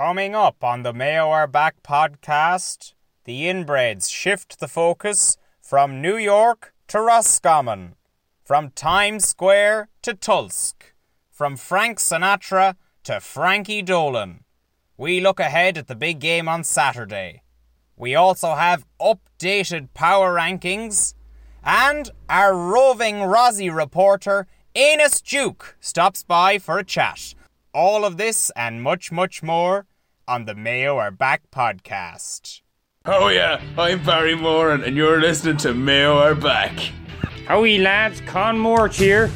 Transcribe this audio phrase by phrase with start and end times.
[0.00, 6.16] Coming up on the Mayo Are Back podcast, the inbreds shift the focus from New
[6.16, 7.96] York to Roscommon,
[8.42, 10.94] from Times Square to Tulsk,
[11.30, 14.44] from Frank Sinatra to Frankie Dolan.
[14.96, 17.42] We look ahead at the big game on Saturday.
[17.94, 21.12] We also have updated power rankings,
[21.62, 27.34] and our roving Rossie reporter, Enos Duke, stops by for a chat.
[27.74, 29.86] All of this and much, much more
[30.30, 32.60] on the Mayo Are Back podcast.
[33.04, 36.78] Oh yeah, I'm Barry Moran and you're listening to Mayo Are Back.
[37.48, 39.28] Howie lads, Con Moore here.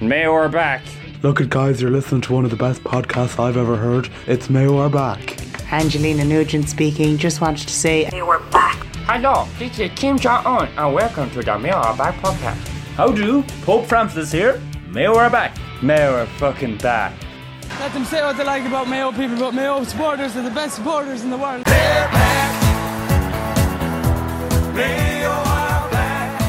[0.00, 0.82] Mayo are back.
[1.22, 4.10] Look at guys, you're listening to one of the best podcasts I've ever heard.
[4.26, 5.40] It's Mayo are back.
[5.70, 7.16] Angelina Nugent speaking.
[7.16, 8.84] Just wanted to say Mayo Are Back.
[9.06, 12.66] Hello, this is Kim Jong Un, and welcome to the Mayo are back podcast.
[12.96, 13.44] How do?
[13.62, 14.60] Pope Francis here.
[14.88, 15.56] Mayo are back.
[15.80, 17.12] Mayo are fucking back.
[17.78, 20.76] Let them say what they like about Mayo people, but Mayo supporters are the best
[20.76, 21.64] supporters in the world.
[21.64, 22.62] They're black.
[24.74, 26.42] Mayo are black.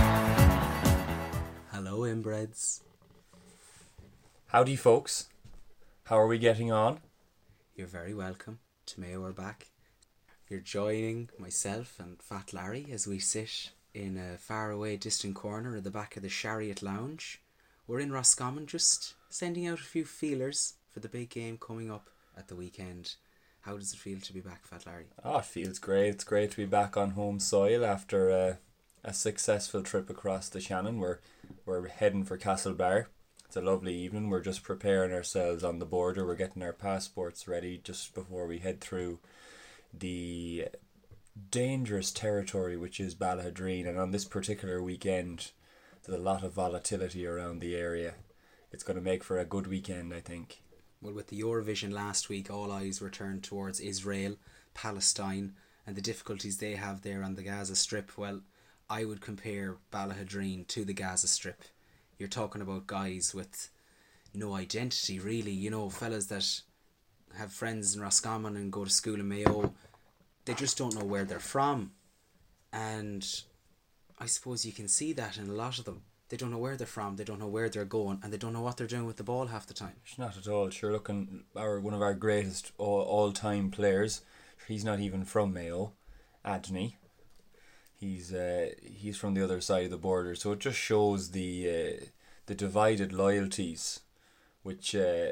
[1.71, 2.81] Hello, inbreds.
[4.47, 5.29] Howdy, folks.
[6.05, 6.99] How are we getting on?
[7.75, 9.67] You're very welcome to Mayo Are Back.
[10.49, 15.85] You're joining myself and Fat Larry as we sit in a faraway, distant corner at
[15.85, 17.41] the back of the Chariot Lounge.
[17.87, 22.09] We're in Roscommon, just sending out a few feelers for the big game coming up
[22.37, 23.15] at the weekend.
[23.61, 25.05] How does it feel to be back, Fat Larry?
[25.23, 26.09] Oh, it feels great.
[26.09, 28.57] It's great to be back on home soil after a,
[29.03, 30.99] a successful trip across the Shannon.
[30.99, 31.19] We're
[31.65, 33.05] we're heading for Castlebar.
[33.45, 34.29] It's a lovely evening.
[34.29, 36.25] We're just preparing ourselves on the border.
[36.25, 39.19] We're getting our passports ready just before we head through
[39.93, 40.69] the
[41.49, 43.87] dangerous territory which is Ballaghaderreen.
[43.87, 45.51] And on this particular weekend,
[46.03, 48.15] there's a lot of volatility around the area.
[48.71, 50.61] It's going to make for a good weekend, I think.
[51.01, 54.35] Well, with the Eurovision last week, all eyes were turned towards Israel,
[54.75, 55.55] Palestine,
[55.87, 58.17] and the difficulties they have there on the Gaza Strip.
[58.17, 58.41] Well,
[58.87, 61.63] I would compare Ballaghaderreen to the Gaza Strip.
[62.19, 63.71] You're talking about guys with
[64.33, 65.51] no identity, really.
[65.51, 66.61] You know, fellas that
[67.35, 69.73] have friends in Roscommon and go to school in Mayo.
[70.45, 71.93] They just don't know where they're from.
[72.71, 73.27] And
[74.19, 76.03] I suppose you can see that in a lot of them.
[76.31, 78.53] They don't know where they're from, they don't know where they're going, and they don't
[78.53, 79.97] know what they're doing with the ball half the time.
[80.17, 80.69] Not at all.
[80.69, 84.21] Sure, looking our one of our greatest all, all-time players.
[84.65, 85.91] He's not even from Mayo,
[86.45, 86.93] Adney.
[87.99, 91.69] He's uh, he's from the other side of the border, so it just shows the
[91.69, 92.05] uh,
[92.45, 93.99] the divided loyalties,
[94.63, 95.31] which uh,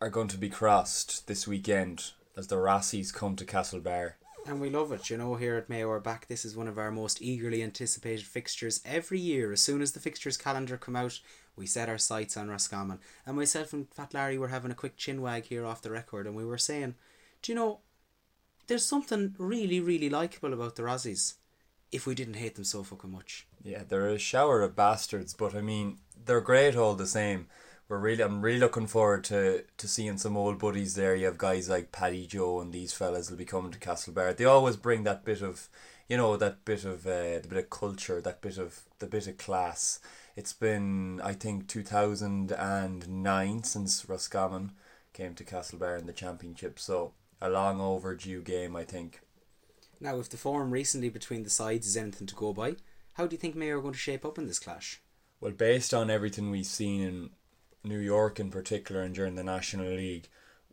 [0.00, 4.14] are going to be crossed this weekend as the Rossies come to Castlebar.
[4.44, 6.26] And we love it, you know, here at Mayo are back.
[6.26, 9.52] This is one of our most eagerly anticipated fixtures every year.
[9.52, 11.20] As soon as the fixtures calendar come out,
[11.54, 12.98] we set our sights on Roscommon.
[13.24, 16.26] And myself and Fat Larry were having a quick chin wag here off the record,
[16.26, 16.96] and we were saying,
[17.40, 17.80] do you know,
[18.66, 21.34] there's something really, really likable about the Rossies
[21.92, 23.46] if we didn't hate them so fucking much.
[23.62, 27.46] Yeah, they're a shower of bastards, but I mean, they're great all the same.
[27.92, 31.14] We're really, I'm really looking forward to, to seeing some old buddies there.
[31.14, 34.34] You have guys like Paddy Joe and these fellas will be coming to Castlebar.
[34.34, 35.68] They always bring that bit of,
[36.08, 39.26] you know, that bit of uh, the bit of culture, that bit of the bit
[39.26, 40.00] of class.
[40.36, 44.72] It's been, I think, two thousand and nine since Roscommon
[45.12, 46.78] came to Castlebar in the championship.
[46.78, 49.20] So a long overdue game, I think.
[50.00, 52.76] Now, if the form recently between the sides is anything to go by,
[53.12, 55.02] how do you think Mayo are going to shape up in this clash?
[55.42, 57.30] Well, based on everything we've seen in
[57.84, 60.28] New York in particular and during the National League,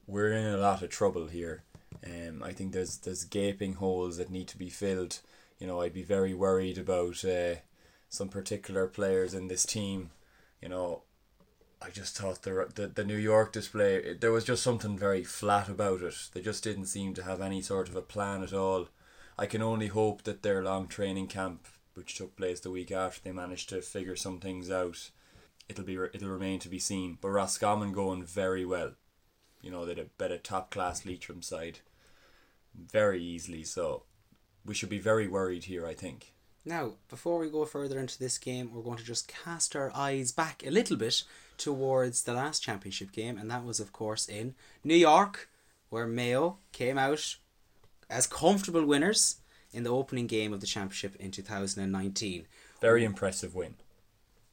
[0.07, 1.63] we're in a lot of trouble here.
[2.05, 5.19] Um, I think there's there's gaping holes that need to be filled.
[5.59, 7.55] You know, I'd be very worried about uh,
[8.09, 10.11] some particular players in this team.
[10.61, 11.03] You know,
[11.81, 15.67] I just thought the, the the New York display there was just something very flat
[15.69, 16.29] about it.
[16.33, 18.87] They just didn't seem to have any sort of a plan at all.
[19.37, 23.21] I can only hope that their long training camp, which took place the week after,
[23.23, 25.11] they managed to figure some things out.
[25.69, 27.17] It'll be it'll remain to be seen.
[27.21, 28.93] But Roscommon going very well.
[29.61, 31.79] You know, they had a better top class Leitrim side,
[32.75, 33.63] very easily.
[33.63, 34.03] So
[34.65, 35.85] we should be very worried here.
[35.85, 36.33] I think.
[36.65, 40.31] Now, before we go further into this game, we're going to just cast our eyes
[40.31, 41.23] back a little bit
[41.57, 45.49] towards the last championship game, and that was, of course, in New York,
[45.89, 47.37] where Mayo came out
[48.09, 49.37] as comfortable winners
[49.71, 52.47] in the opening game of the championship in 2019.
[52.81, 53.75] Very impressive win.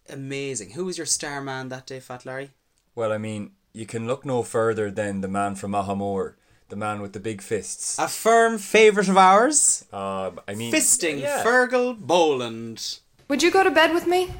[0.08, 0.70] Amazing.
[0.70, 2.50] Who was your star man that day, Fat Larry?
[2.94, 6.34] Well, I mean, you can look no further than the man from Aghamore,
[6.68, 7.98] the man with the big fists.
[7.98, 11.42] A firm favourite of ours, Um, I mean, Fisting yeah.
[11.44, 12.98] Fergal Boland.
[13.28, 14.30] Would you go to bed with me?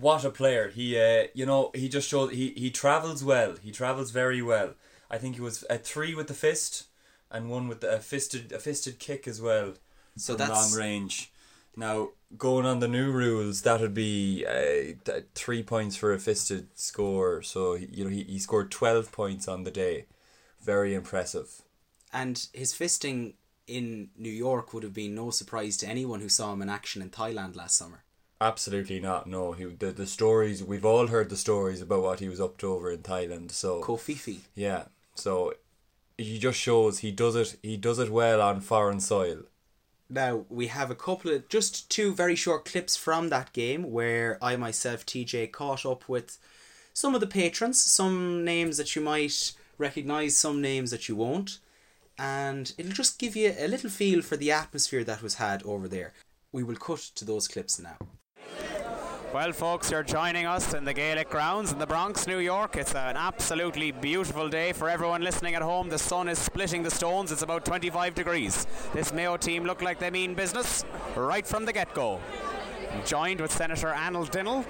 [0.00, 0.68] what a player!
[0.68, 3.54] He, uh, you know, he just showed he he travels well.
[3.62, 4.74] He travels very well.
[5.10, 6.84] I think he was a three with the fist,
[7.30, 9.74] and one with a fisted a fisted kick as well.
[10.16, 11.30] So from that's- long range.
[11.76, 16.68] Now going on the new rules, that would be uh, three points for a fisted
[16.78, 17.42] score.
[17.42, 20.06] So he- you know he, he scored twelve points on the day.
[20.62, 21.62] Very impressive.
[22.12, 23.34] And his fisting
[23.66, 27.02] in New York would have been no surprise to anyone who saw him in action
[27.02, 28.04] in Thailand last summer.
[28.40, 29.26] Absolutely not.
[29.26, 32.56] No, he the the stories we've all heard the stories about what he was up
[32.58, 33.50] to over in Thailand.
[33.50, 34.40] So Kofifi.
[34.54, 34.84] yeah,
[35.14, 35.54] so
[36.18, 37.56] he just shows he does it.
[37.62, 39.44] He does it well on foreign soil.
[40.08, 44.38] Now we have a couple of just two very short clips from that game where
[44.42, 46.38] I myself TJ caught up with
[46.92, 51.58] some of the patrons, some names that you might recognize, some names that you won't,
[52.18, 55.88] and it'll just give you a little feel for the atmosphere that was had over
[55.88, 56.12] there.
[56.52, 57.96] We will cut to those clips now.
[59.34, 62.76] Well, folks, you're joining us in the Gaelic grounds in the Bronx, New York.
[62.76, 65.88] It's an absolutely beautiful day for everyone listening at home.
[65.88, 67.32] The sun is splitting the stones.
[67.32, 68.64] It's about 25 degrees.
[68.92, 70.84] This Mayo team look like they mean business
[71.16, 72.20] right from the get go.
[73.04, 74.62] Joined with Senator Anil Dinnell,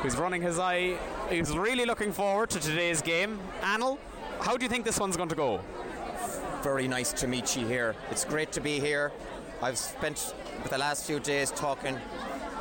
[0.00, 0.96] who's running his eye.
[1.28, 3.40] He's really looking forward to today's game.
[3.62, 3.98] Anil,
[4.42, 5.60] how do you think this one's going to go?
[6.62, 7.96] very nice to meet you here.
[8.12, 9.10] It's great to be here.
[9.60, 10.34] I've spent
[10.70, 11.98] the last few days talking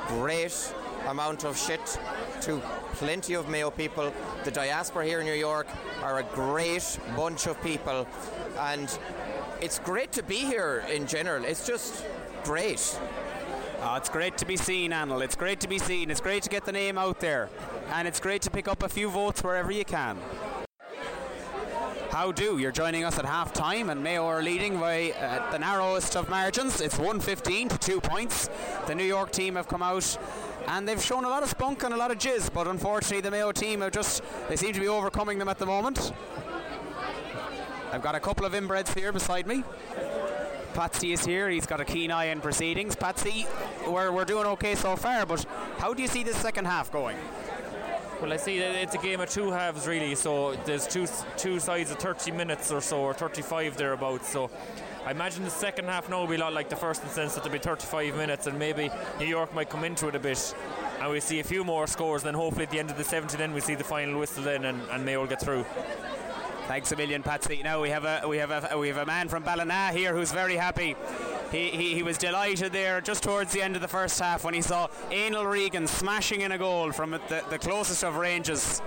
[0.08, 0.74] great
[1.08, 2.00] amount of shit
[2.42, 2.62] to
[2.94, 4.14] plenty of Mayo people.
[4.44, 5.68] The diaspora here in New York
[6.02, 8.08] are a great bunch of people,
[8.60, 8.98] and
[9.62, 11.46] it's great to be here in general.
[11.46, 12.06] It's just
[12.44, 13.00] great.
[13.84, 15.24] Oh, it's great to be seen, Anil.
[15.24, 16.12] It's great to be seen.
[16.12, 17.50] It's great to get the name out there.
[17.94, 20.18] And it's great to pick up a few votes wherever you can.
[22.12, 22.58] How do?
[22.58, 26.28] You're joining us at half time, and Mayo are leading by uh, the narrowest of
[26.28, 26.82] margins.
[26.82, 28.50] It's 115 to two points.
[28.86, 30.18] The New York team have come out
[30.68, 33.32] and they've shown a lot of spunk and a lot of jizz, but unfortunately, the
[33.32, 36.12] Mayo team have just, they seem to be overcoming them at the moment.
[37.94, 39.64] I've got a couple of inbreds here beside me.
[40.74, 41.50] Patsy is here.
[41.50, 42.94] He's got a keen eye in proceedings.
[42.94, 43.48] Patsy,
[43.88, 45.46] we're, we're doing okay so far, but
[45.78, 47.16] how do you see this second half going?
[48.22, 50.14] Well, I see it's a game of two halves, really.
[50.14, 51.08] So there's two
[51.38, 54.30] two sides of 30 minutes or so, or 35 thereabouts.
[54.30, 54.52] So
[55.08, 57.14] I imagine the second half now will be a lot like the first in the
[57.16, 60.20] sense that there'll be 35 minutes, and maybe New York might come into it a
[60.20, 60.54] bit,
[61.00, 62.22] and we see a few more scores.
[62.22, 64.66] Then hopefully at the end of the 70, then we see the final whistle then,
[64.66, 65.66] and, and Mayo will get through.
[66.68, 67.62] Thanks a million, Patsy.
[67.64, 70.32] Now we have a we have a we have a man from Ballina here who's
[70.32, 70.96] very happy.
[71.52, 74.54] He, he, he was delighted there just towards the end of the first half when
[74.54, 78.82] he saw Evan Regan smashing in a goal from the, the closest of ranges.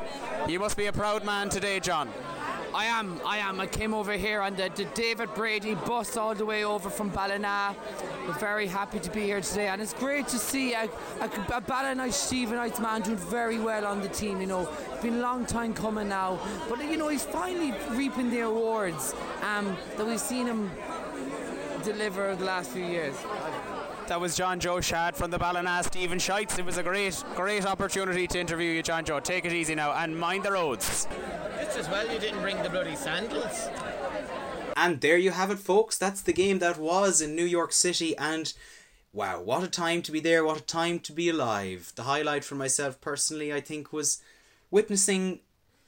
[0.49, 2.09] You must be a proud man today, John.
[2.75, 3.61] I am, I am.
[3.61, 7.09] I came over here on the, the David Brady bus all the way over from
[7.09, 7.77] Ballina.
[8.27, 10.89] We're very happy to be here today, and it's great to see a,
[11.21, 14.41] a, a Ballina Stephenites man doing very well on the team.
[14.41, 18.29] You know, it's been a long time coming now, but you know he's finally reaping
[18.31, 20.73] the awards um, that we've seen him
[21.85, 23.15] deliver the last few years.
[24.07, 26.59] That was John Joe Shad from the Ballina Stephen Shites.
[26.59, 29.21] It was a great, great opportunity to interview you, John Joe.
[29.21, 31.07] Take it easy now and mind the roads.
[31.59, 33.69] Just as well you didn't bring the bloody sandals.
[34.77, 35.97] And there you have it, folks.
[35.97, 38.17] That's the game that was in New York City.
[38.17, 38.53] And
[39.13, 40.45] wow, what a time to be there.
[40.45, 41.93] What a time to be alive.
[41.97, 44.20] The highlight for myself personally, I think, was
[44.70, 45.41] witnessing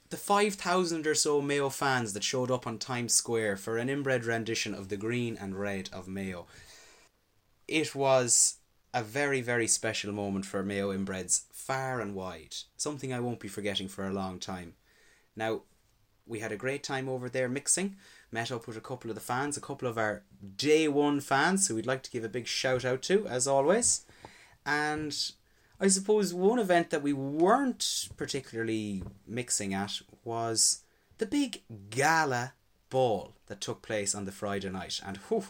[0.09, 4.25] the 5,000 or so Mayo fans that showed up on Times Square for an inbred
[4.25, 6.47] rendition of the green and red of Mayo.
[7.67, 8.57] It was
[8.93, 12.55] a very, very special moment for Mayo inbreds far and wide.
[12.77, 14.75] Something I won't be forgetting for a long time.
[15.35, 15.63] Now,
[16.25, 17.97] we had a great time over there mixing.
[18.31, 20.23] Met up with a couple of the fans, a couple of our
[20.55, 24.05] day one fans who we'd like to give a big shout out to, as always.
[24.65, 25.15] And
[25.79, 30.83] I suppose one event that we weren't particularly mixing at was
[31.19, 32.53] the big gala
[32.89, 34.99] ball that took place on the Friday night.
[35.05, 35.45] And whew,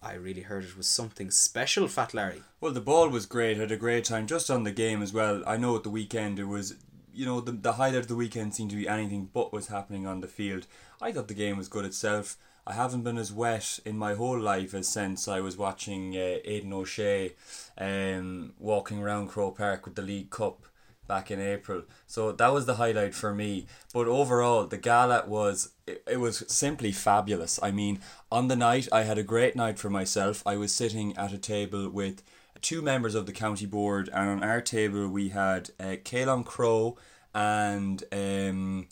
[0.00, 2.42] I really heard it was something special, Fat Larry.
[2.60, 3.56] Well, the ball was great.
[3.56, 5.42] I Had a great time just on the game as well.
[5.46, 6.74] I know at the weekend it was,
[7.12, 10.06] you know, the the highlight of the weekend seemed to be anything but was happening
[10.06, 10.66] on the field.
[11.00, 12.36] I thought the game was good itself.
[12.66, 16.38] I haven't been as wet in my whole life as since I was watching uh,
[16.44, 17.32] Aidan O'Shea
[17.76, 20.66] um, walking around Croke Park with the League Cup
[21.08, 21.82] back in April.
[22.06, 23.66] So that was the highlight for me.
[23.92, 27.58] But overall, the gala was it, it was simply fabulous.
[27.62, 28.00] I mean,
[28.30, 30.42] on the night, I had a great night for myself.
[30.46, 32.22] I was sitting at a table with
[32.60, 36.96] two members of the county board, and on our table we had uh, Kaelon Crow
[37.34, 38.86] and um,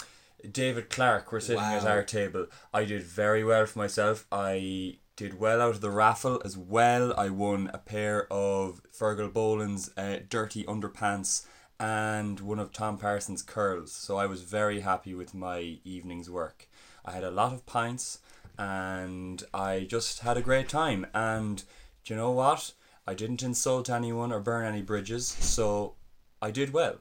[0.50, 2.46] David Clarke were sitting at our table.
[2.72, 4.26] I did very well for myself.
[4.30, 7.12] I did well out of the raffle as well.
[7.18, 11.46] I won a pair of Fergal Boland's uh, dirty underpants
[11.78, 13.92] and one of Tom Parsons' curls.
[13.92, 16.68] So I was very happy with my evening's work.
[17.04, 18.18] I had a lot of pints
[18.58, 21.06] and I just had a great time.
[21.14, 21.62] And
[22.04, 22.72] do you know what?
[23.06, 25.94] I didn't insult anyone or burn any bridges, so
[26.40, 26.98] I did well.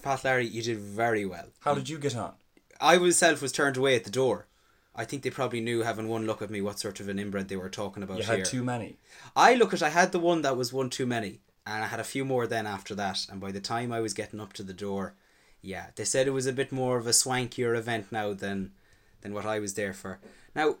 [0.00, 1.46] Fat Larry, you did very well.
[1.60, 2.34] How did you get on?
[2.80, 4.46] I myself was turned away at the door.
[4.94, 7.48] I think they probably knew, having one look at me, what sort of an inbred
[7.48, 8.36] they were talking about You here.
[8.38, 8.96] had too many.
[9.36, 12.00] I look at, I had the one that was one too many, and I had
[12.00, 13.26] a few more then after that.
[13.30, 15.14] And by the time I was getting up to the door,
[15.62, 18.72] yeah, they said it was a bit more of a swankier event now than
[19.20, 20.20] than what I was there for.
[20.54, 20.76] Now,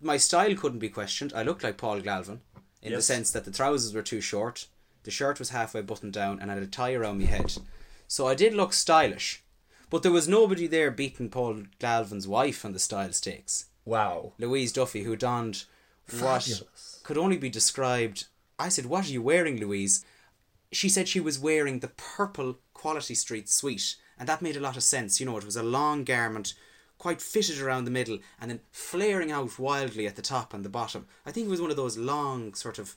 [0.00, 1.32] my style couldn't be questioned.
[1.34, 2.40] I looked like Paul Galvin
[2.82, 4.66] in the sense that the trousers were too short,
[5.04, 7.52] the shirt was halfway buttoned down, and I had a tie around my head.
[8.08, 9.42] So I did look stylish,
[9.90, 13.66] but there was nobody there beating Paul Galvin's wife on the style stakes.
[13.84, 14.32] Wow.
[14.38, 15.64] Louise Duffy, who donned
[16.20, 16.62] what
[17.02, 18.26] could only be described.
[18.58, 20.04] I said, What are you wearing, Louise?
[20.72, 24.76] She said she was wearing the purple Quality Street suite, and that made a lot
[24.76, 25.20] of sense.
[25.20, 26.54] You know, it was a long garment,
[26.98, 30.68] quite fitted around the middle, and then flaring out wildly at the top and the
[30.68, 31.06] bottom.
[31.24, 32.96] I think it was one of those long, sort of,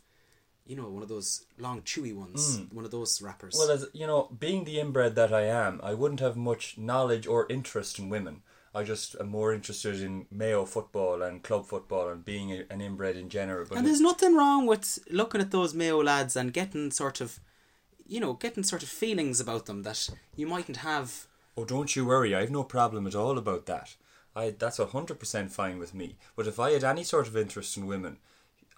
[0.70, 2.60] you know, one of those long, chewy ones.
[2.60, 2.74] Mm.
[2.74, 3.56] One of those wrappers.
[3.58, 7.26] Well, as you know, being the inbred that I am, I wouldn't have much knowledge
[7.26, 8.44] or interest in women.
[8.76, 12.82] I just am more interested in Mayo football and club football and being a, an
[12.82, 13.66] inbred in general.
[13.68, 17.40] But and there's nothing wrong with looking at those Mayo lads and getting sort of,
[18.06, 21.26] you know, getting sort of feelings about them that you mightn't have.
[21.58, 22.36] Oh, don't you worry.
[22.36, 23.96] I have no problem at all about that.
[24.36, 26.16] I that's a hundred percent fine with me.
[26.36, 28.18] But if I had any sort of interest in women,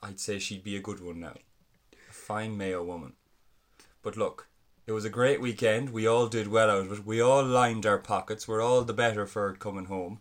[0.01, 1.35] I'd say she'd be a good one now.
[2.21, 3.13] Fine Mayo woman.
[4.03, 4.47] But look,
[4.85, 5.89] it was a great weekend.
[5.89, 7.05] We all did well out of it.
[7.05, 8.47] We all lined our pockets.
[8.47, 10.19] We're all the better for coming home.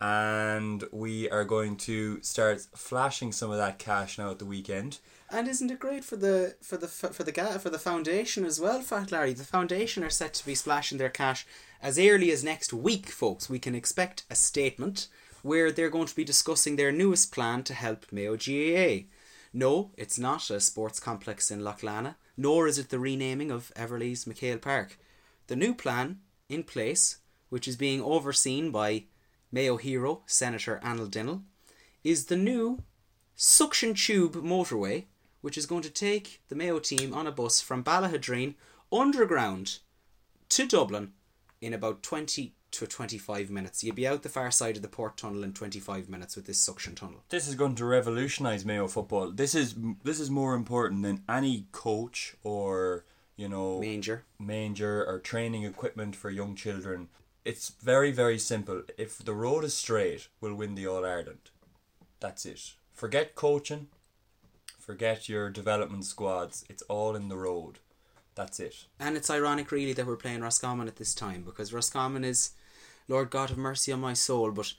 [0.00, 4.98] And we are going to start flashing some of that cash now at the weekend.
[5.30, 8.60] And isn't it great for the for the for the ga- for the foundation as
[8.60, 9.32] well, Fat Larry?
[9.32, 11.46] The foundation are set to be splashing their cash
[11.82, 13.50] as early as next week, folks.
[13.50, 15.08] We can expect a statement
[15.42, 19.08] where they're going to be discussing their newest plan to help Mayo GAA.
[19.52, 23.72] No, it's not a sports complex in Lough Lannagh, nor is it the renaming of
[23.76, 24.98] Elvery's McHale Park.
[25.46, 29.04] The new plan in place, which is being overseen by
[29.50, 31.42] Mayo hero Senator Anil Dinnell,
[32.04, 32.82] is the new
[33.34, 35.04] suction tube motorway,
[35.40, 38.54] which is going to take the Mayo team on a bus from Ballaghaderreen
[38.92, 39.78] underground
[40.50, 41.12] to Dublin
[41.60, 43.82] in about 20 to 25 minutes.
[43.82, 46.60] You'd be out the far side of the port tunnel in 25 minutes with this
[46.60, 47.22] suction tunnel.
[47.28, 49.30] This is going to revolutionise Mayo football.
[49.30, 53.04] This is this is more important than any coach or
[53.36, 57.08] you know manger, manger or training equipment for young children.
[57.44, 58.82] It's very very simple.
[58.96, 61.50] If the road is straight, we'll win the All Ireland.
[62.20, 62.74] That's it.
[62.92, 63.88] Forget coaching.
[64.78, 66.64] Forget your development squads.
[66.68, 67.78] It's all in the road.
[68.38, 68.86] That's it.
[69.00, 72.52] And it's ironic, really, that we're playing Roscommon at this time because Roscommon is,
[73.08, 74.52] Lord God have mercy on my soul.
[74.52, 74.74] But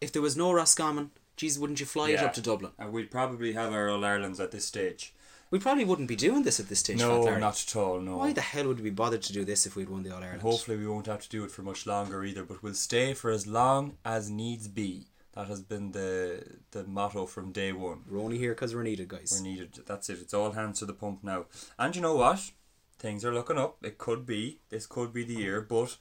[0.00, 2.72] if there was no Roscommon, geez, wouldn't you fly it up to Dublin?
[2.76, 5.14] And we'd probably have our All Irelands at this stage.
[5.52, 6.98] We probably wouldn't be doing this at this stage.
[6.98, 8.00] No, not at all.
[8.00, 8.16] No.
[8.16, 10.42] Why the hell would we bother to do this if we'd won the All Ireland?
[10.42, 13.30] hopefully we won't have to do it for much longer either, but we'll stay for
[13.30, 15.06] as long as needs be.
[15.34, 16.42] That has been the
[16.72, 18.00] the motto from day one.
[18.10, 19.32] We're only here because we're needed, guys.
[19.32, 19.78] We're needed.
[19.86, 20.18] That's it.
[20.20, 21.46] It's all hands to the pump now.
[21.78, 22.50] And you know what?
[23.04, 23.76] Things are looking up.
[23.84, 24.60] It could be.
[24.70, 25.98] This could be the year, but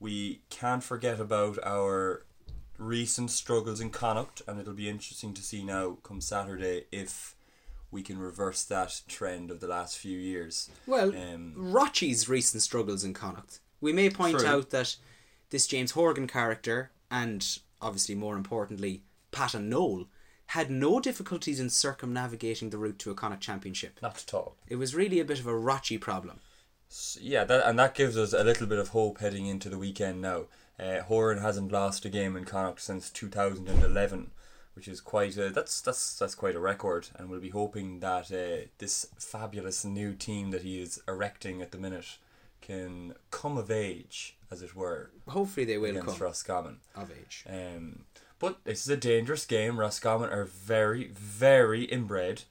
[0.00, 2.26] we can't forget about our
[2.76, 7.36] recent struggles in Connacht, and it'll be interesting to see now come Saturday if
[7.92, 10.68] we can reverse that trend of the last few years.
[10.84, 13.60] Well, um, Rochi's recent struggles in Connacht.
[13.80, 14.48] We may point True.
[14.48, 14.96] out that
[15.50, 17.46] this James Horan character, and
[17.80, 20.06] obviously more importantly, Patton Knoll,
[20.52, 23.98] had no difficulties in circumnavigating the route to a Connacht championship.
[24.02, 24.56] Not at all.
[24.68, 26.40] It was really a bit of a Rochi problem.
[26.90, 29.78] S- yeah, that and that gives us a little bit of hope heading into the
[29.78, 30.44] weekend now.
[30.78, 34.30] Uh, Horan hasn't lost a game in Connacht since 2011,
[34.74, 38.30] which is quite a that's that's that's quite a record, and we'll be hoping that
[38.30, 42.18] uh, this fabulous new team that he is erecting at the minute
[42.60, 45.10] can come of age, as it were.
[45.28, 46.76] Hopefully they will against come Roscommon.
[46.94, 47.44] of age.
[47.48, 48.04] Um,
[48.42, 49.78] but this is a dangerous game.
[49.78, 52.42] Roscommon are very, very inbred.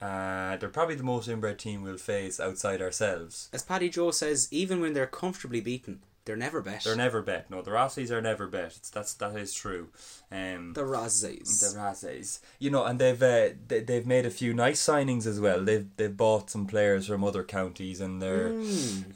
[0.00, 3.50] Uh, they're probably the most inbred team we'll face outside ourselves.
[3.52, 6.84] As Paddy Joe says, even when they're comfortably beaten, they're never bet.
[6.84, 7.50] They're never bet.
[7.50, 8.74] No, the Rossies are never bet.
[8.78, 9.88] It's, that's that is true.
[10.32, 11.60] Um, The Rossies.
[11.60, 12.40] The Rossies.
[12.58, 15.62] You know, and they've uh, they, they've made a few nice signings as well.
[15.62, 18.48] They've they've bought some players from other counties, and they're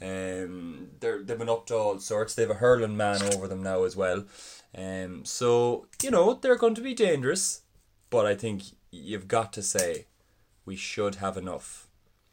[0.03, 2.35] um they're they've been up to all sorts.
[2.35, 4.25] They've a hurling man over them now as well.
[4.77, 7.61] Um, so you know they're going to be dangerous,
[8.09, 10.05] but I think you've got to say
[10.65, 11.87] we should have enough.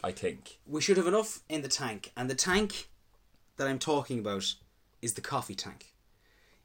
[0.05, 0.59] I think.
[0.66, 2.88] we should have enough in the tank, and the tank
[3.57, 4.55] that I'm talking about
[5.02, 5.95] is the coffee tank.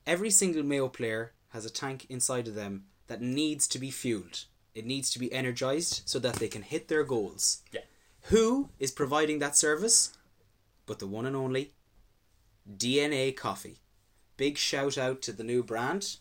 [0.05, 4.45] Every single Mayo player has a tank inside of them that needs to be fueled.
[4.73, 7.61] It needs to be energized so that they can hit their goals.
[7.71, 7.81] Yeah.
[8.23, 10.17] Who is providing that service?
[10.85, 11.71] But the one and only
[12.69, 13.80] DNA Coffee.
[14.41, 16.17] Big shout out to the new brand.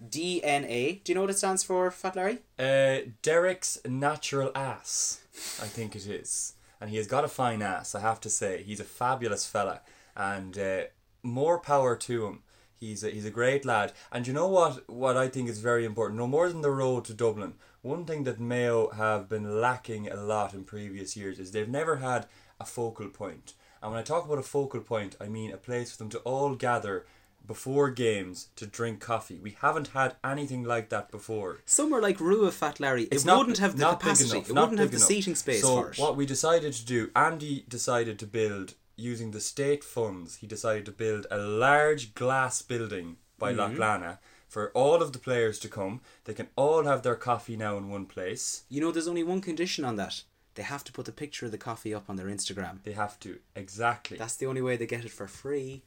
[0.00, 1.02] DNA.
[1.02, 2.38] Do you know what it stands for, Fat Larry?
[2.56, 5.22] Uh, Derek's natural ass,
[5.60, 7.96] I think it is, and he has got a fine ass.
[7.96, 9.80] I have to say, he's a fabulous fella,
[10.14, 10.82] and uh,
[11.24, 12.44] more power to him.
[12.76, 14.88] He's a, he's a great lad, and you know what?
[14.88, 17.54] What I think is very important, no more than the road to Dublin.
[17.82, 21.96] One thing that Mayo have been lacking a lot in previous years is they've never
[21.96, 22.26] had
[22.60, 23.54] a focal point.
[23.82, 26.18] And when I talk about a focal point, I mean a place for them to
[26.20, 27.06] all gather
[27.46, 29.38] before games to drink coffee.
[29.38, 31.58] We haven't had anything like that before.
[31.64, 34.30] Somewhere like Rua Fat Larry, it not- wouldn't have the capacity.
[34.38, 35.08] enough, it wouldn't have the enough.
[35.08, 35.98] seating space so for it.
[35.98, 40.36] what we decided to do, Andy decided to build using the state funds.
[40.36, 43.56] He decided to build a large glass building by Mhm.
[43.58, 46.00] Lough Lannagh for all of the players to come.
[46.24, 48.62] They can all have their coffee now in one place.
[48.68, 50.22] You know, there's only one condition on that.
[50.54, 52.82] They have to put the picture of the coffee up on their Instagram.
[52.82, 54.16] They have to exactly.
[54.16, 55.82] That's the only way they get it for free.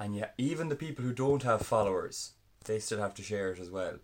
[0.00, 2.32] And yet, even the people who don't have followers,
[2.64, 3.96] they still have to share it as well.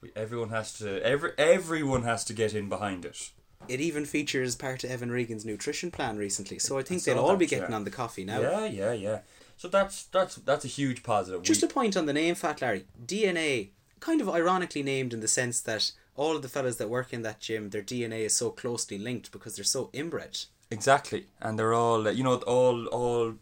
[0.00, 1.04] We, everyone has to.
[1.04, 3.30] Every everyone has to get in behind it.
[3.68, 7.22] It even features part of Evan Regan's nutrition plan recently, so I think I they'll
[7.22, 7.76] all be getting yeah.
[7.76, 8.40] on the coffee now.
[8.40, 9.18] Yeah, yeah, yeah.
[9.58, 11.42] So that's that's that's a huge positive.
[11.42, 12.86] Just We- a point on the name, Fat Larry.
[13.04, 13.68] DNA,
[14.00, 17.22] kind of ironically named in the sense that all of the fellas that work in
[17.22, 20.38] that gym, their DNA is so closely linked because they're so inbred.
[20.70, 23.34] Exactly, and they're all you know all all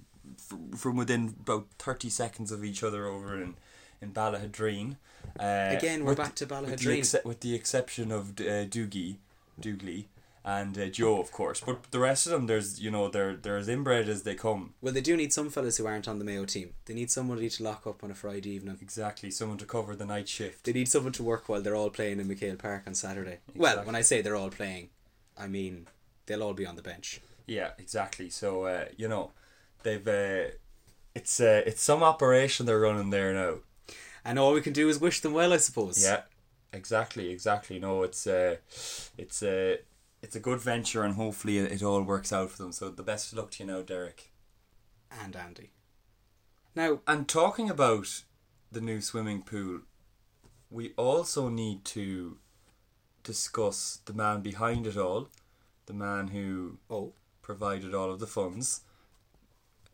[0.77, 3.55] from within about thirty seconds of each other over in
[4.03, 4.97] in Ballaghaderreen.
[5.39, 7.25] Uh, Again, we're back to with the, Ballaghaderreen.
[7.25, 9.17] with the exception of uh, Doogie,
[9.61, 10.07] Doogly,
[10.45, 11.61] and uh, Joe, of course.
[11.61, 14.75] But the rest of them, there's you know they're they're as inbred as they come.
[14.81, 16.73] Well, they do need some fellas who aren't on the Mayo team.
[16.87, 18.79] They need somebody to lock up on a Friday evening.
[18.81, 20.65] Exactly, someone to cover the night shift.
[20.65, 23.39] They need someone to work while they're all playing in McHale Park on Saturday.
[23.55, 24.89] Well, when I say they're all playing,
[25.39, 25.87] I mean
[26.27, 27.21] they'll all be on the bench.
[27.47, 28.31] Yeah, exactly.
[28.31, 29.33] So uh, you know,
[29.83, 30.51] they've uh,
[31.15, 33.59] it's uh, it's some operation they're running there now.
[34.25, 36.03] And all we can do is wish them well, I suppose.
[36.03, 36.23] Yeah,
[36.73, 37.79] exactly, exactly.
[37.79, 38.57] No, it's uh,
[39.17, 39.77] it's uh,
[40.23, 42.73] it's a good venture, and hopefully it, it all works out for them.
[42.73, 44.31] So the best of luck to you now, Derek.
[45.25, 45.71] And Andy.
[46.77, 48.23] Now, and talking about
[48.71, 49.81] the new swimming pool,
[50.71, 52.39] we also need to
[53.25, 55.29] discuss the man behind it all,
[55.87, 57.13] the man who oh.
[57.43, 58.83] provided all of the funds.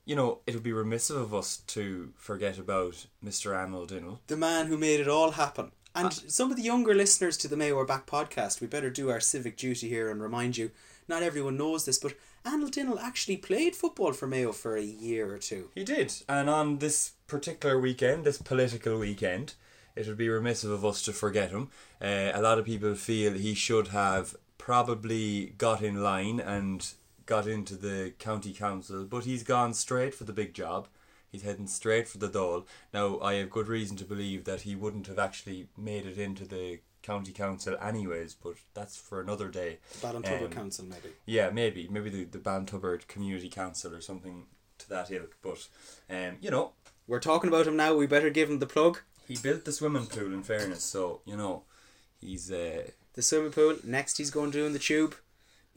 [0.07, 3.55] You know, it would be remiss of us to forget about Mr.
[3.57, 4.21] Arnold Dinnell.
[4.29, 5.73] The man who made it all happen.
[5.97, 8.89] And Uh, some of the younger listeners to the Mayo Are Back podcast, we better
[8.89, 10.71] do our civic duty here and remind you
[11.09, 12.15] not everyone knows this, but
[12.45, 15.71] Anil Dinnell actually played football for Mayo for a year or two.
[15.75, 19.55] He did, and on this particular weekend, this political weekend,
[19.97, 21.71] it would be remiss of us to forget him.
[22.01, 26.93] Uh, a lot of people feel he should have probably got in line and
[27.27, 30.89] got into the county council, but he's gone straight for the big job.
[31.31, 32.67] He's heading straight for the Dole.
[32.95, 36.47] Now, I have good reason to believe that he wouldn't have actually made it into
[36.47, 39.79] the county council anyways, but that's for another day.
[40.01, 41.11] Ballintubber Um, Council, maybe.
[41.27, 41.89] Yeah, maybe.
[41.91, 44.47] Maybe the, the Ballintubber Community Council or something
[44.79, 45.37] to that ilk.
[45.43, 45.69] But,
[46.09, 46.73] um, you know.
[47.07, 49.01] We're talking about him now, we better give him the plug.
[49.29, 51.65] He built the swimming pool, in fairness, so, you know,
[52.21, 52.51] he's.
[52.51, 55.17] Uh, The swimming pool, next he's going to do in the tube.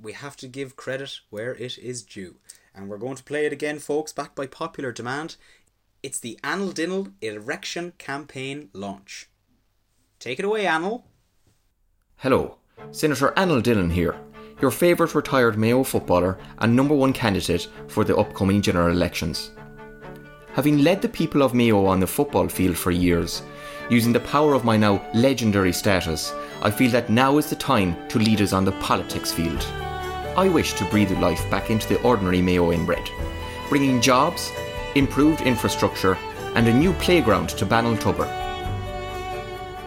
[0.01, 2.35] We have to give credit where it is due.
[2.73, 5.35] And we're going to play it again, folks, backed by popular demand.
[6.01, 9.29] It's the Anil Dinnell Erection Campaign launch.
[10.19, 11.03] Take it away, Anil.
[12.17, 12.57] Hello,
[12.91, 14.15] Senator Anil Dillon here,
[14.61, 19.51] your favourite retired Mayo footballer and number one candidate for the upcoming general elections.
[20.53, 23.41] Having led the people of Mayo on the football field for years,
[23.89, 28.07] using the power of my now legendary status, I feel that now is the time
[28.09, 29.65] to lead us on the politics field.
[30.39, 33.09] I wish to breathe life back into the ordinary Mayo inbred,
[33.67, 34.53] bringing jobs,
[34.95, 36.17] improved infrastructure,
[36.55, 38.25] and a new playground to Ballintubber.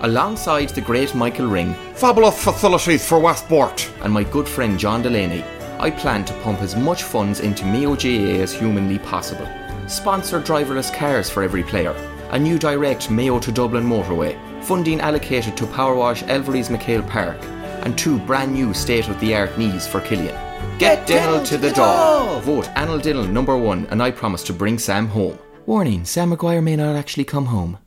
[0.02, 5.42] Alongside the great Michael Ring, fabulous facilities for Westport, and my good friend John Delaney,
[5.78, 9.48] I plan to pump as much funds into Mayo GAA as humanly possible.
[9.88, 11.94] Sponsor driverless cars for every player,
[12.30, 17.40] a new direct Mayo to Dublin motorway, funding allocated to Powerwash Elvery's McHale Park,
[17.82, 20.36] and two brand new state of the art knees for Killian.
[20.78, 22.40] Get Dinnell to the door!
[22.40, 25.38] Vote Anil Dinnell number one, and I promise to bring Sam home.
[25.66, 27.78] Warning Sam Maguire may not actually come home.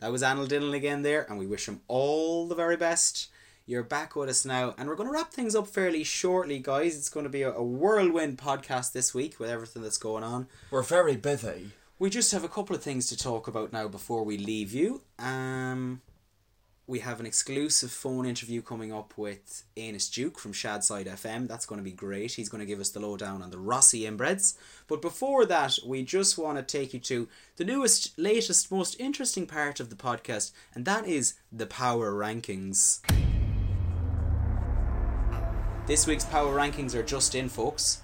[0.00, 3.28] That was Anil Dinnell again there, and we wish him all the very best.
[3.66, 6.96] You're back with us now, and we're going to wrap things up fairly shortly, guys.
[6.96, 10.46] It's going to be a, a whirlwind podcast this week with everything that's going on.
[10.70, 11.72] We're very busy.
[11.98, 15.02] We just have a couple of things to talk about now before we leave you.
[15.18, 16.00] Um,
[16.88, 21.46] we have an exclusive phone interview coming up with Anus Duke from Shadside FM.
[21.46, 22.32] That's going to be great.
[22.32, 24.56] He's going to give us the lowdown on the Rossie inbreds.
[24.86, 29.46] But before that, we just want to take you to the newest, latest, most interesting
[29.46, 33.00] part of the podcast, and that is the power rankings.
[35.86, 38.00] This week's power rankings are just in, folks.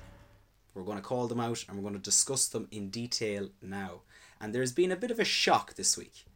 [0.75, 4.03] We're going to call them out and we're going to discuss them in detail now.
[4.43, 6.27] And there's been a bit of a shock this week.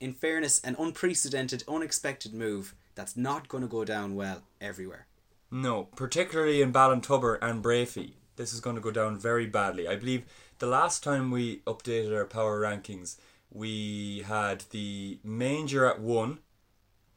[0.00, 5.06] In fairness, an unprecedented, unexpected move that's not going to go down well everywhere.
[5.50, 8.12] No, particularly in Ballintubber and Breaffy.
[8.36, 9.86] This is going to go down very badly.
[9.86, 10.24] I believe
[10.58, 13.16] the last time we updated our power rankings,
[13.52, 16.38] we had the Manger at one,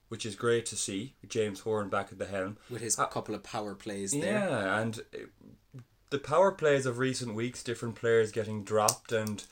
[0.09, 1.13] which is great to see.
[1.21, 2.57] with James Horan back at the helm.
[2.69, 4.21] With his couple of power plays there.
[4.39, 9.43] Yeah, and uh, the power plays of recent weeks, different players getting dropped, and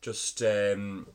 [0.00, 1.06] just um,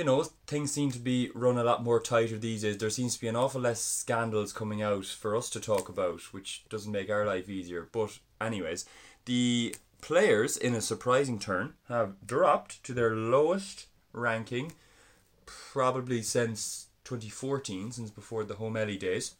[0.00, 2.78] you know things seem to be run a lot more tighter these days.
[2.78, 6.32] There seems to be an awful less scandals coming out for us to talk about,
[6.32, 7.86] which doesn't make our life easier.
[7.92, 8.86] But anyways,
[9.26, 14.72] the players in a surprising turn have dropped to their lowest ranking
[15.44, 19.34] probably since 2014, since before the Home Ellie days.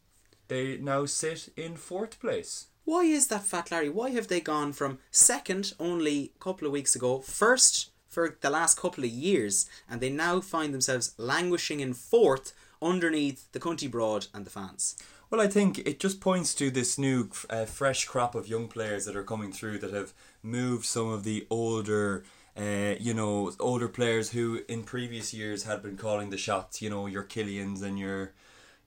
[0.49, 2.67] They now sit in fourth place.
[2.85, 3.89] Why is that, Fat Larry?
[3.89, 8.51] Why have they gone from second only a couple of weeks ago, first for the
[8.51, 13.91] last couple of years, and they now find themselves languishing in fourth underneath the Cunty
[13.91, 14.97] Broad and the fans?
[15.31, 19.05] Well, I think it just points to this new, uh, fresh crop of young players
[19.05, 22.25] that are coming through that have moved some of the older,
[22.57, 26.83] uh, you know, older players who in previous years had been calling the shots.
[26.83, 28.33] You know, your Killians and your,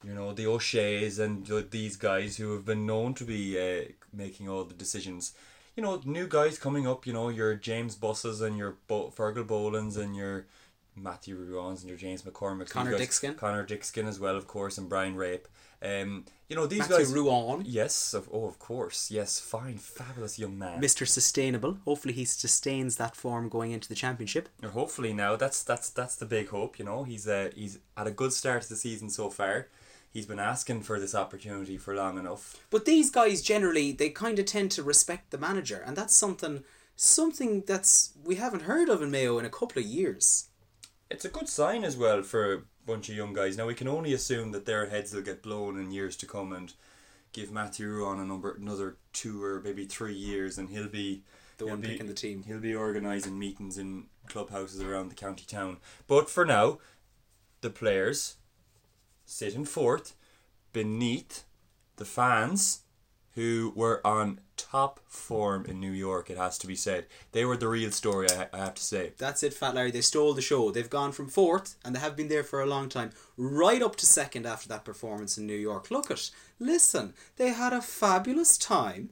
[0.04, 3.86] you know, the O'Shea's and the, these guys who have been known to be uh,
[4.12, 5.34] making all the decisions.
[5.76, 7.08] You know, new guys coming up.
[7.08, 10.46] You know, your James Busses and your Bo- Fergal Bolands and your
[10.96, 12.70] Matthew Ruanes and your James McCormick.
[12.70, 13.36] Connor guys- Diskin.
[13.36, 15.46] Connor Diskin as well, of course, and Brian Reape.
[15.82, 17.14] Um, you know these Matthew guys.
[17.14, 17.64] Ruane.
[17.66, 19.12] Yes, of, oh, of course.
[19.12, 20.80] Yes, fine, fabulous young man.
[20.80, 21.06] Mr.
[21.06, 21.80] Sustainable.
[21.84, 24.48] Hopefully, he sustains that form going into the championship.
[24.62, 26.80] Or hopefully now that's that's that's the big hope.
[26.80, 29.68] You know, he's uh, he's had a good start to the season so far.
[30.13, 32.56] He's been asking for this opportunity for long enough.
[32.69, 36.63] But these guys generally they kind of tend to respect the manager, and that's something
[36.95, 40.49] something that's we haven't heard of in Mayo in a couple of years.
[41.10, 43.58] It's a good sign as well for a bunch of young guys.
[43.58, 46.54] Now we can only assume that their heads will get blown in years to come
[46.54, 46.71] and
[47.32, 51.23] give Matthew Ruane a number another two or maybe three years, and he'll be
[51.58, 52.43] The one be- picking the team.
[52.43, 55.78] He'll be organising meetings in clubhouses around the county town.
[56.08, 56.78] But for now,
[57.62, 58.36] the players
[59.34, 60.15] sit in fourth
[60.72, 61.43] beneath
[61.98, 62.82] the fans
[63.36, 67.08] who were on top form in New York, it has to be said.
[67.32, 69.13] They were the real story, I, I have to say.
[69.17, 69.91] That's it, Fat Larry.
[69.91, 70.69] They stole the show.
[70.69, 73.96] They've gone from fourth, and they have been there for a long time, right up
[73.98, 75.89] to second after that performance in New York.
[75.89, 79.10] Look at, listen, they had a fabulous time.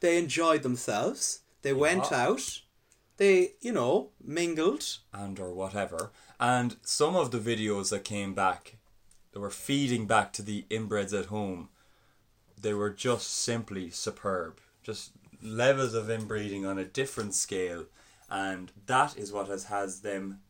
[0.00, 1.40] They enjoyed themselves.
[1.62, 2.60] They went out.
[3.16, 4.98] They, you know, mingled.
[5.12, 6.10] and or whatever.
[6.38, 8.73] And some of the videos that came back,
[9.34, 11.68] that were feeding back to the inbreds at home,
[12.58, 14.60] they were just simply superb.
[14.82, 15.10] Just
[15.42, 17.86] levels of inbreeding on a different scale,
[18.30, 20.40] and that is what has has them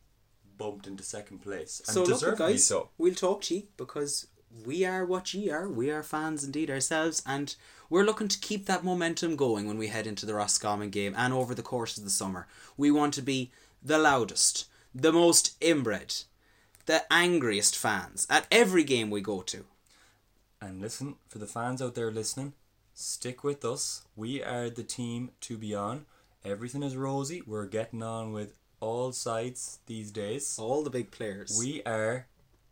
[0.57, 2.89] bumped into second place, and so look, guys, so.
[2.97, 4.27] we'll talk to you because
[4.65, 5.67] we are what ye are.
[5.67, 7.55] We are fans indeed ourselves, and
[7.89, 11.33] we're looking to keep that momentum going when we head into the Roscommon game and
[11.33, 12.47] over the course of the summer.
[12.77, 16.13] We want to be the loudest, the most inbred,
[16.85, 19.65] the angriest fans at every game we go to.
[20.61, 22.53] And listen, for the fans out there listening,
[22.93, 24.03] stick with us.
[24.15, 26.05] We are the team to be on.
[26.43, 27.41] Everything is rosy.
[27.45, 30.57] We're getting on with all sides these days.
[30.59, 31.55] All the big players.
[31.57, 32.27] We are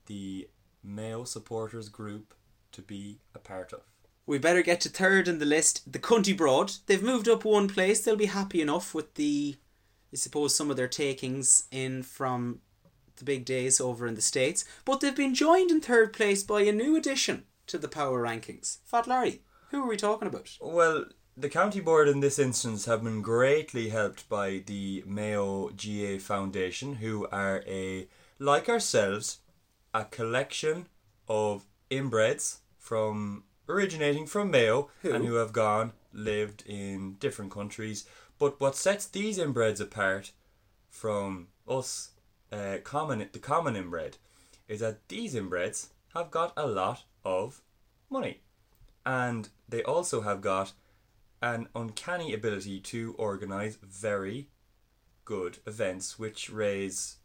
[0.06, 0.48] the
[0.84, 2.34] Mayo supporters group
[2.72, 3.82] to be a part of.
[4.26, 5.92] We better get to third in the list.
[5.92, 6.74] The Cunty Broad.
[6.86, 8.04] They've moved up one place.
[8.04, 9.58] They'll be happy enough with the,
[10.14, 12.60] I suppose, some of their takings in from
[13.24, 14.66] the big days over in the States.
[14.86, 18.80] But they've been joined in third place by a new addition to the power rankings.
[18.84, 20.58] Fat Larry, who are we talking about?
[20.62, 21.06] Well,
[21.36, 26.96] the county board in this instance have been greatly helped by the Mayo GAA Foundation,
[26.96, 28.08] who are a
[28.40, 29.40] like ourselves,
[29.94, 30.88] a collection
[31.28, 35.14] of inbreds from originating from Mayo Who?
[35.14, 38.06] and who have gone lived in different countries.
[38.38, 40.34] But what sets these inbreds apart
[40.90, 42.12] from us,
[42.54, 44.18] uh, common the common inbred,
[44.68, 47.62] is that these inbreds have got a lot of
[48.10, 48.42] money.
[49.06, 50.74] and they also have got
[51.42, 54.48] an uncanny ability to organise very
[55.26, 57.18] good events which raise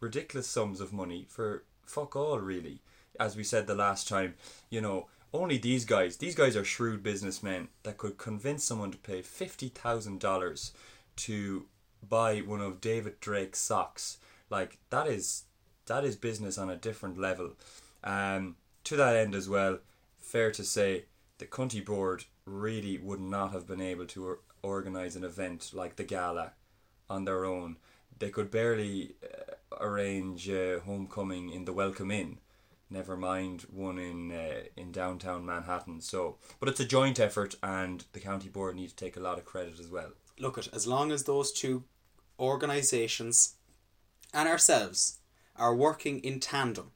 [0.00, 2.80] ridiculous sums of money for fuck all really
[3.20, 4.34] as we said the last time
[4.68, 8.98] you know only these guys these guys are shrewd businessmen that could convince someone to
[8.98, 10.72] pay $50,000
[11.16, 11.66] to
[12.06, 14.18] buy one of David Drake's socks
[14.52, 15.44] like that is
[15.86, 17.52] that is business on a different level
[18.04, 19.78] um to that end as well
[20.20, 21.04] fair to say
[21.38, 25.96] the county board really would not have been able to or- organize an event like
[25.96, 26.52] the gala
[27.10, 27.76] on their own.
[28.18, 32.38] They could barely uh, arrange uh, homecoming in the Welcome Inn.
[32.90, 36.00] Never mind one in uh, in downtown Manhattan.
[36.00, 39.38] So, but it's a joint effort, and the county board need to take a lot
[39.38, 40.12] of credit as well.
[40.38, 41.84] Look at as long as those two
[42.38, 43.54] organisations
[44.32, 45.18] and ourselves
[45.56, 46.92] are working in tandem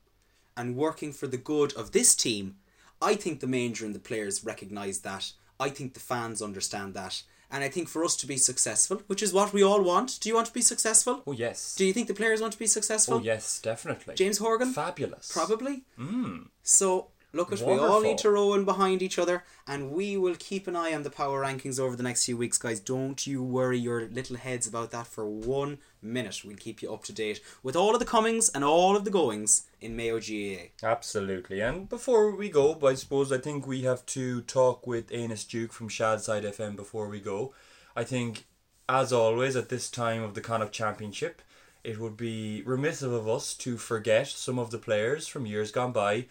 [0.56, 2.56] and working for the good of this team,
[3.00, 5.32] I think the manager and the players recognise that.
[5.60, 7.22] I think the fans understand that.
[7.50, 10.28] And I think for us to be successful, which is what we all want, do
[10.28, 11.22] you want to be successful?
[11.26, 11.76] Oh yes.
[11.76, 13.16] Do you think the players want to be successful?
[13.16, 14.16] Oh yes, definitely.
[14.16, 14.72] James Horan?
[14.72, 15.30] Fabulous.
[15.30, 15.84] Probably.
[15.98, 16.48] Mm.
[16.62, 20.36] So look at we all need to row in behind each other and we will
[20.38, 23.42] keep an eye on the power rankings over the next few weeks guys don't you
[23.42, 25.76] worry your little heads about that for one
[26.12, 29.04] minute we'll keep you up to date with all of the comings and all of
[29.04, 31.60] the goings in mayo gaa Absolutely.
[31.60, 35.72] And before we go, I suppose I think we have to talk with Anus Duke
[35.72, 37.52] from Shadside FM before we go.
[37.94, 38.46] I think,
[38.88, 41.42] as always, at this time of the Connacht Championship,
[41.84, 45.92] it would be remiss of us to forget some of the players from years gone
[45.92, 46.26] by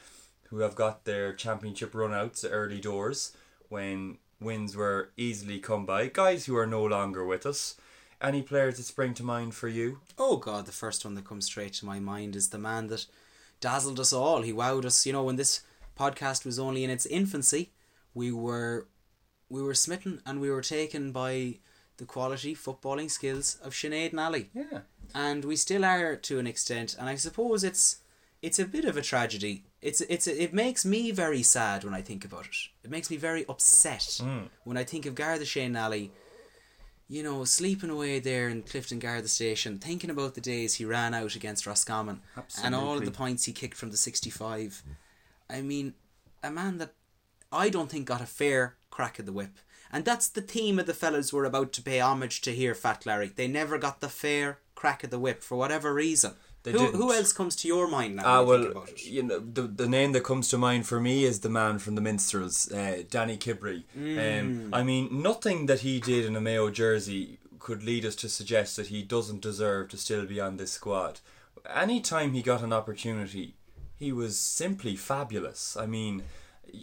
[0.49, 3.35] who have got their championship runouts early doors
[3.69, 6.07] when wins were easily come by.
[6.07, 7.75] Guys who are no longer with us.
[8.21, 9.99] Any players that spring to mind for you?
[10.17, 13.05] oh god the first one that comes straight to my mind is the man that
[13.61, 15.61] dazzled us all he wowed us you know when this
[15.99, 17.71] podcast was only in its infancy
[18.13, 18.87] we were
[19.49, 21.59] we were smitten and we were taken by
[21.97, 24.49] the quality footballing skills of Sinead Nally.
[24.53, 24.79] Yeah.
[25.13, 27.99] And we still are to an extent and I suppose it's
[28.41, 29.63] it's a bit of a tragedy.
[29.81, 32.55] It's it's it makes me very sad when I think about it.
[32.83, 34.49] It makes me very upset Mm.
[34.65, 36.11] when I think of Garda Shane Nally
[37.07, 41.13] you know, sleeping away there in Clifden Garda Station, thinking about the days he ran
[41.13, 42.21] out against Roscommon
[42.63, 44.81] and all of the points he kicked from the 65.
[45.49, 45.93] I mean,
[46.43, 46.93] a man that
[47.51, 49.59] I don't think got a fair crack of the whip.
[49.91, 53.05] And that's the theme of the fellows we're about to pay homage to here, Fat
[53.05, 53.31] Larry.
[53.33, 56.33] They never got the fair crack of the whip for whatever reason.
[56.71, 58.23] Who, who else comes to your mind now?
[58.25, 59.05] Ah, you think well, about it?
[59.05, 61.95] you know, the the name that comes to mind for me is the man from
[61.95, 63.85] the Minstrels, uh, Danny Kirby.
[63.97, 64.39] Mm.
[64.41, 68.29] Um, I mean, nothing that he did in a Mayo jersey could lead us to
[68.29, 71.19] suggest that he doesn't deserve to still be on this squad.
[71.73, 73.55] Anytime he got an opportunity,
[73.97, 75.75] he was simply fabulous.
[75.75, 76.23] I mean,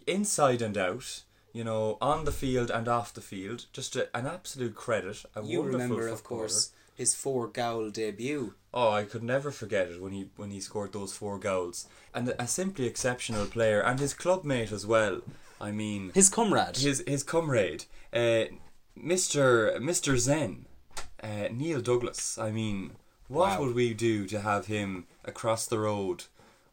[0.07, 1.23] inside and out.
[1.55, 5.23] You know, on the field and off the field, just a, an absolute credit.
[5.37, 8.55] A You wonderful remember, of course, his four goal debut.
[8.73, 11.79] Oh, I could never forget it when he when he scored those four goals,
[12.15, 15.17] and a simply exceptional player, and his clubmate as well.
[15.69, 17.83] I mean, his comrade, his his comrade,
[18.23, 18.45] uh,
[19.13, 19.47] Mister
[19.81, 20.67] Mister Zen,
[21.23, 22.39] uh, Neil Douglas.
[22.39, 22.79] I mean,
[23.29, 23.59] what Wow.
[23.61, 24.89] would we do to have him
[25.33, 26.19] across the road,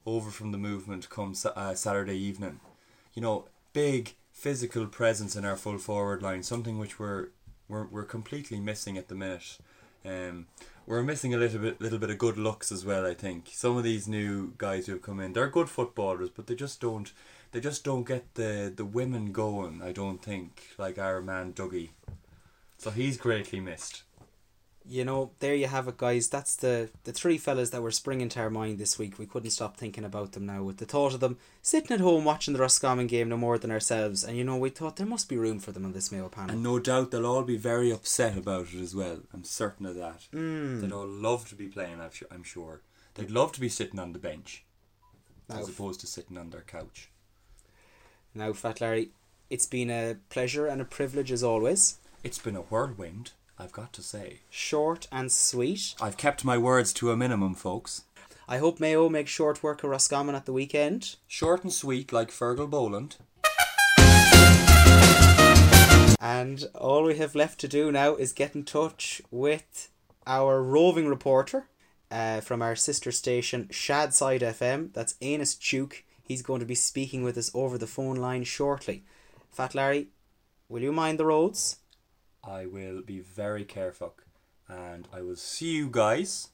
[0.05, 2.59] over from the movement come uh, Saturday evening?
[3.15, 3.37] You know,
[3.73, 7.23] big physical presence in our full forward line, something which we're
[7.69, 9.57] we're, we're completely missing at the minute.
[10.05, 10.47] Um,
[10.85, 13.05] we're missing a little bit little bit of good looks as well.
[13.05, 16.47] I think some of these new guys who have come in, they're good footballers, but
[16.47, 17.12] they just don't
[17.51, 19.81] they just don't get the the women going.
[19.83, 21.89] I don't think like our man Dougie.
[22.77, 24.03] So he's greatly missed.
[24.89, 26.30] You know, there you have it, guys.
[26.30, 29.19] That's the the three fellas that were springing to our mind this week.
[29.19, 30.63] We couldn't stop thinking about them now.
[30.63, 33.71] With the thought of them sitting at home watching the Roscommon game no more than
[33.71, 36.28] ourselves, and you know, we thought there must be room for them on this Mayo
[36.28, 36.52] panel.
[36.52, 39.19] And no doubt they'll all be very upset about it as well.
[39.34, 40.28] I'm certain of that.
[40.34, 40.82] Mm.
[40.82, 42.02] They'd all love to be playing.
[42.32, 42.82] I'm sure.
[43.13, 44.63] They'd love to be sitting on the bench,
[45.49, 47.10] Now, as opposed to sitting on their couch.
[48.34, 49.10] now, Fat Larry,
[49.49, 51.97] it's been a pleasure and a privilege as always.
[52.23, 54.39] It's been a whirlwind, I've got to say.
[54.50, 55.93] Short and sweet.
[56.02, 58.04] I've kept my words to a minimum, folks.
[58.48, 61.17] I hope Mayo makes short work of Roscommon at the weekend.
[61.28, 63.17] Short and sweet, like Fergal Boland.
[66.22, 69.89] And all we have left to do now is get in touch with
[70.26, 71.67] our roving reporter
[72.10, 74.93] uh, from our sister station, Shadside FM.
[74.93, 76.04] That's Anus Duke.
[76.24, 79.04] He's going to be speaking with us over the phone line shortly.
[79.52, 80.08] Fat Larry,
[80.69, 81.78] will you mind the roads?
[82.43, 84.15] I will be very careful,
[84.67, 86.49] and I will see you guys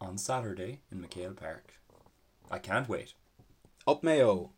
[0.00, 1.74] on Saturday in McHale Park.
[2.50, 3.14] I can't wait.
[3.86, 4.50] Up Mayo.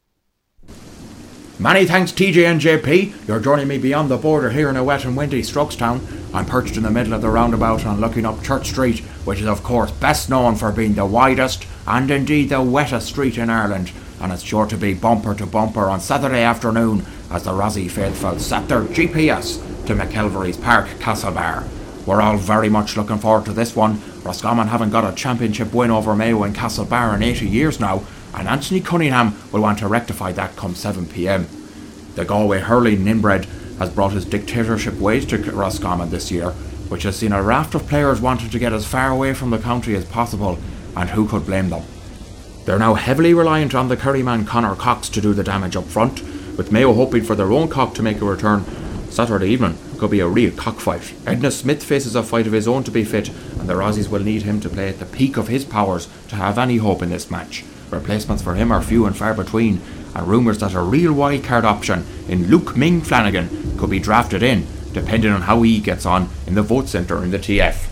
[1.58, 3.28] Many thanks, TJ and JP.
[3.28, 6.00] You're joining me beyond the border here in a wet and windy Strokestown.
[6.34, 9.46] I'm perched in the middle of the roundabout and looking up Church Street, which is,
[9.46, 13.92] of course, best known for being the widest and indeed the wettest street in Ireland.
[14.20, 18.38] And it's sure to be bumper to bumper on Saturday afternoon as the Rossie faithful
[18.38, 21.68] set their GPS to McKelvery's Park Castlebar.
[22.06, 24.00] We're all very much looking forward to this one.
[24.22, 28.02] Roscommon haven't got a championship win over Mayo in Castlebar in 80 years now,
[28.34, 31.46] and Anthony Cunningham will want to rectify that come 7pm.
[32.14, 33.44] The Galway hurling inbred
[33.78, 36.50] has brought his dictatorship ways to Roscommon this year,
[36.88, 39.58] which has seen a raft of players wanting to get as far away from the
[39.58, 40.58] county as possible,
[40.96, 41.82] and who could blame them?
[42.64, 46.22] They're now heavily reliant on the Kerryman Conor Cox to do the damage up front,
[46.56, 48.64] with Mayo hoping for their own cock to make a return.
[49.14, 51.02] Saturday evening could be a real cockfight.
[51.24, 54.24] Enda Smith faces a fight of his own to be fit, and the Rossies will
[54.24, 57.10] need him to play at the peak of his powers to have any hope in
[57.10, 57.64] this match.
[57.90, 59.80] Replacements for him are few and far between,
[60.16, 64.66] and rumours that a real wildcard option in Luke Ming Flanagan could be drafted in,
[64.92, 67.86] depending on how he gets on in the vote centre in the TF.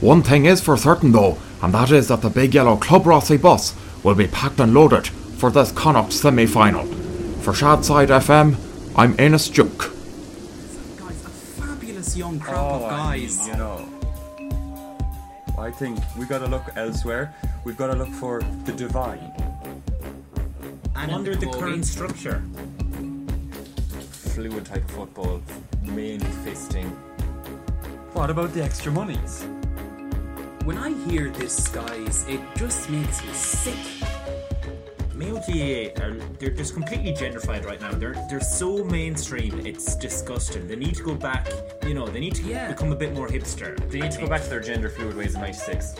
[0.00, 3.42] One thing is for certain though, and that is that the big yellow Club Rossie
[3.42, 6.86] bus will be packed and loaded for this Connacht semi final.
[7.42, 8.54] For Shadside FM,
[8.94, 9.92] I'm Enos Duke.
[12.12, 13.46] Fabulous young crop of guys.
[13.46, 13.88] You know,
[15.58, 17.34] I think we got to look elsewhere.
[17.64, 19.32] We've got to look for the divine.
[20.94, 22.42] And Under the current structure.
[24.34, 25.40] Fluid type football,
[25.82, 26.90] mainly fisting.
[28.12, 29.44] What about the extra monies?
[30.64, 34.11] When I hear this, guys, it just makes me sick.
[35.22, 37.92] Mayo are uh, they're just completely genderfied right now.
[37.92, 39.64] They're they're so mainstream.
[39.64, 40.66] It's disgusting.
[40.66, 41.48] They need to go back.
[41.86, 43.78] You know, they need to become a bit more hipster.
[43.88, 45.94] They need to go back to their gender fluid ways in '96.